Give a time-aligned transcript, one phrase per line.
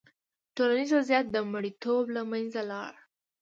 [0.55, 2.91] ټولنیز وضعیت د مریتوب له منځه لاړ.